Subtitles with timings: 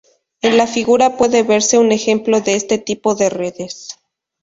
[0.41, 3.99] En la figura puede verse un ejemplo de este tipo de redes.